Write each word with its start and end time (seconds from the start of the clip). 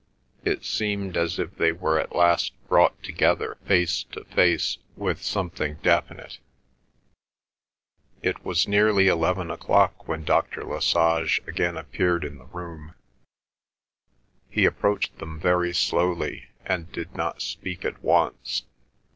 It 0.43 0.65
seemed 0.65 1.15
as 1.15 1.37
if 1.37 1.55
they 1.57 1.71
were 1.71 1.99
at 1.99 2.15
last 2.15 2.53
brought 2.67 3.03
together 3.03 3.59
face 3.67 4.01
to 4.13 4.23
face 4.23 4.79
with 4.97 5.21
something 5.21 5.75
definite. 5.83 6.39
It 8.23 8.43
was 8.43 8.67
nearly 8.67 9.05
eleven 9.07 9.51
o'clock 9.51 10.07
when 10.07 10.23
Dr. 10.23 10.63
Lesage 10.63 11.39
again 11.45 11.77
appeared 11.77 12.23
in 12.23 12.39
the 12.39 12.45
room. 12.45 12.95
He 14.49 14.65
approached 14.65 15.19
them 15.19 15.39
very 15.39 15.71
slowly, 15.71 16.47
and 16.65 16.91
did 16.91 17.15
not 17.15 17.43
speak 17.43 17.85
at 17.85 18.01
once. 18.01 18.63